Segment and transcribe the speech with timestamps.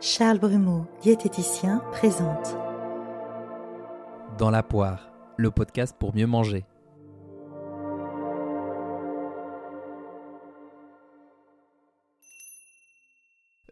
[0.00, 2.56] Charles Brumeau, diététicien, présente.
[4.38, 6.64] Dans la poire, le podcast pour mieux manger.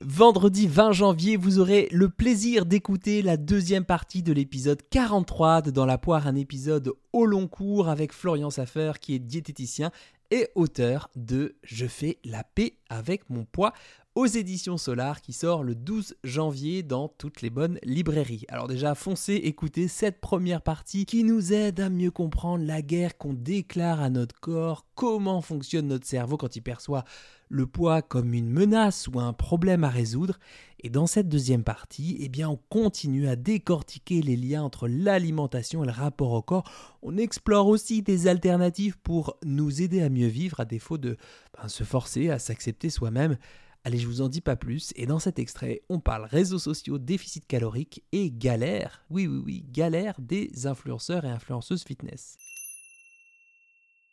[0.00, 5.70] Vendredi 20 janvier, vous aurez le plaisir d'écouter la deuxième partie de l'épisode 43 de
[5.70, 9.92] Dans la poire, un épisode au long cours avec Florian Saffer qui est diététicien
[10.32, 13.72] et auteur de Je fais la paix avec mon poids
[14.16, 18.46] aux éditions Solar qui sort le 12 janvier dans toutes les bonnes librairies.
[18.48, 23.18] Alors déjà, foncez écoutez cette première partie qui nous aide à mieux comprendre la guerre
[23.18, 27.04] qu'on déclare à notre corps, comment fonctionne notre cerveau quand il perçoit
[27.48, 30.38] le poids comme une menace ou un problème à résoudre.
[30.80, 35.82] Et dans cette deuxième partie, eh bien, on continue à décortiquer les liens entre l'alimentation
[35.82, 36.70] et le rapport au corps.
[37.02, 41.16] On explore aussi des alternatives pour nous aider à mieux vivre, à défaut de
[41.56, 43.36] ben, se forcer à s'accepter soi-même.
[43.84, 44.92] Allez, je vous en dis pas plus.
[44.96, 49.04] Et dans cet extrait, on parle réseaux sociaux, déficit calorique et galère.
[49.10, 52.36] Oui, oui, oui, galère des influenceurs et influenceuses fitness.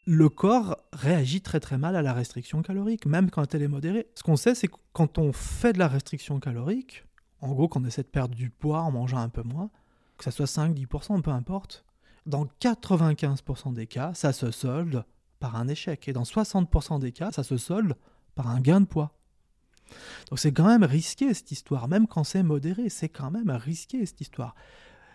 [0.05, 4.07] Le corps réagit très très mal à la restriction calorique, même quand elle est modérée.
[4.15, 7.05] Ce qu'on sait, c'est que quand on fait de la restriction calorique,
[7.39, 9.69] en gros, qu'on essaie de perdre du poids en mangeant un peu moins,
[10.17, 11.83] que ça soit 5-10%, peu importe,
[12.25, 15.03] dans 95% des cas, ça se solde
[15.39, 16.07] par un échec.
[16.07, 17.95] Et dans 60% des cas, ça se solde
[18.35, 19.11] par un gain de poids.
[20.29, 24.05] Donc c'est quand même risqué cette histoire, même quand c'est modéré, c'est quand même risqué
[24.05, 24.55] cette histoire.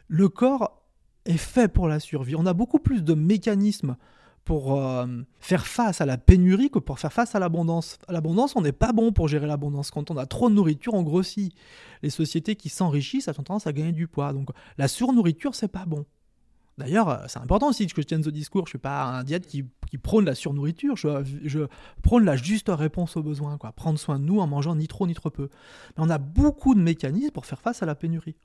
[0.09, 0.83] Le corps
[1.25, 2.37] est fait pour la survie.
[2.37, 3.97] On a beaucoup plus de mécanismes
[4.45, 5.07] pour euh,
[5.41, 7.99] faire face à la pénurie que pour faire face à l'abondance.
[8.09, 9.91] L'abondance, on n'est pas bon pour gérer l'abondance.
[9.91, 11.55] Quand on a trop de nourriture, on grossit.
[12.03, 14.33] Les sociétés qui s'enrichissent, ont tendance à gagner du poids.
[14.33, 16.07] Donc la surnourriture, c'est pas bon.
[16.79, 18.65] D'ailleurs, euh, c'est important aussi que je tienne ce discours.
[18.65, 19.67] Je suis pas un diète qui,
[19.97, 20.97] prône la surnourriture.
[20.97, 21.67] Je,
[22.03, 23.57] prône la juste réponse aux besoins.
[23.57, 23.73] Quoi.
[23.73, 25.49] Prendre soin de nous en mangeant ni trop ni trop peu.
[25.97, 28.37] Mais on a beaucoup de mécanismes pour faire face à la pénurie.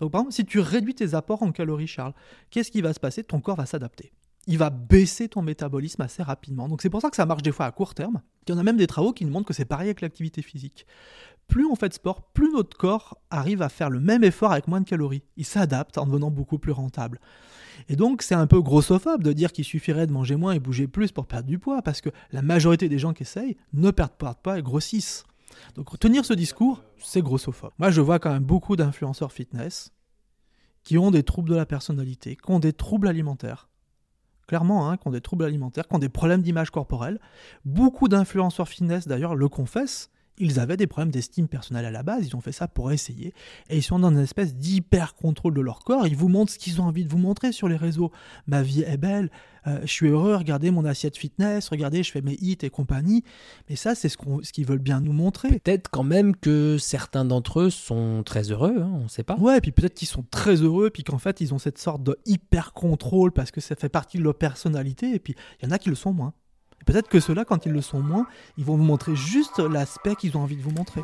[0.00, 2.14] Donc, par exemple, si tu réduis tes apports en calories, Charles,
[2.50, 3.24] qu'est-ce qui va se passer?
[3.24, 4.12] Ton corps va s'adapter.
[4.48, 6.68] Il va baisser ton métabolisme assez rapidement.
[6.68, 8.22] Donc, c'est pour ça que ça marche des fois à court terme.
[8.46, 10.42] Il y en a même des travaux qui nous montrent que c'est pareil avec l'activité
[10.42, 10.86] physique.
[11.48, 14.66] Plus on fait de sport, plus notre corps arrive à faire le même effort avec
[14.66, 15.22] moins de calories.
[15.36, 17.20] Il s'adapte en devenant beaucoup plus rentable.
[17.88, 20.88] Et donc, c'est un peu grossophobe de dire qu'il suffirait de manger moins et bouger
[20.88, 24.16] plus pour perdre du poids, parce que la majorité des gens qui essayent ne perdent
[24.16, 25.24] pas de poids et grossissent.
[25.74, 27.72] Donc, tenir ce discours, c'est grossophobe.
[27.78, 29.92] Moi, je vois quand même beaucoup d'influenceurs fitness
[30.84, 33.67] qui ont des troubles de la personnalité, qui ont des troubles alimentaires.
[34.48, 37.20] Clairement, hein, qui ont des troubles alimentaires, qui ont des problèmes d'image corporelle.
[37.64, 42.26] Beaucoup d'influenceurs fitness, d'ailleurs, le confessent ils avaient des problèmes d'estime personnelle à la base,
[42.26, 43.32] ils ont fait ça pour essayer,
[43.68, 46.58] et ils sont dans une espèce d'hyper contrôle de leur corps, ils vous montrent ce
[46.58, 48.12] qu'ils ont envie de vous montrer sur les réseaux.
[48.46, 49.30] Ma vie est belle,
[49.66, 53.24] euh, je suis heureux, regardez mon assiette fitness, regardez, je fais mes hits et compagnie.
[53.68, 55.48] Mais ça, c'est ce qu'ils ce veulent bien nous montrer.
[55.60, 59.36] Peut-être quand même que certains d'entre eux sont très heureux, hein, on ne sait pas.
[59.36, 62.02] Ouais, et puis peut-être qu'ils sont très heureux, puis qu'en fait, ils ont cette sorte
[62.02, 65.68] de hyper contrôle parce que ça fait partie de leur personnalité, et puis il y
[65.68, 66.32] en a qui le sont moins.
[66.88, 68.26] Peut-être que ceux-là, quand ils le sont moins,
[68.56, 71.02] ils vont vous montrer juste l'aspect qu'ils ont envie de vous montrer.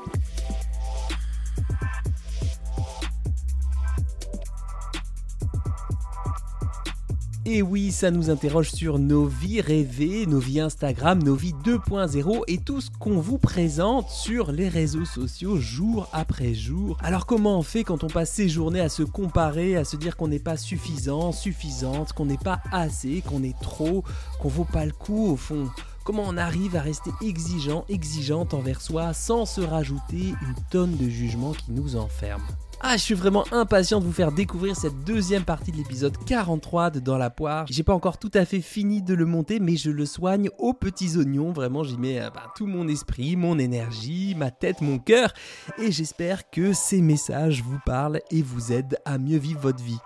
[7.47, 12.43] Et oui, ça nous interroge sur nos vies rêvées, nos vies Instagram, nos vies 2.0
[12.47, 16.97] et tout ce qu'on vous présente sur les réseaux sociaux jour après jour.
[17.03, 20.16] Alors comment on fait quand on passe ses journées à se comparer, à se dire
[20.16, 24.05] qu'on n'est pas suffisant, suffisante, qu'on n'est pas assez, qu'on est trop,
[24.41, 25.69] qu'on vaut pas le coup au fond?
[26.04, 31.09] Comment on arrive à rester exigeant, exigeante envers soi sans se rajouter une tonne de
[31.09, 32.44] jugement qui nous enferme
[32.87, 36.91] ah, je suis vraiment impatient de vous faire découvrir cette deuxième partie de l'épisode 43
[36.91, 37.64] de Dans la poire.
[37.70, 40.75] J'ai pas encore tout à fait fini de le monter, mais je le soigne aux
[40.75, 41.50] petits oignons.
[41.50, 45.32] Vraiment, j'y mets euh, ben, tout mon esprit, mon énergie, ma tête, mon cœur.
[45.78, 50.00] Et j'espère que ces messages vous parlent et vous aident à mieux vivre votre vie.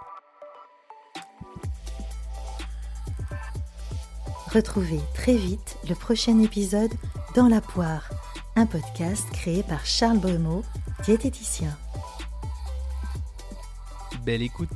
[4.53, 6.92] Retrouvez très vite le prochain épisode
[7.34, 8.08] Dans la poire,
[8.56, 10.64] un podcast créé par Charles Brumeau,
[11.05, 11.76] diététicien.
[14.25, 14.70] Belle écoute